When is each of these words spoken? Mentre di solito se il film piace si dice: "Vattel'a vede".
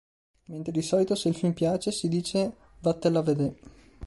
Mentre 0.47 0.71
di 0.71 0.81
solito 0.81 1.13
se 1.13 1.29
il 1.29 1.35
film 1.35 1.53
piace 1.53 1.91
si 1.91 2.07
dice: 2.07 2.55
"Vattel'a 2.79 3.21
vede". 3.21 3.55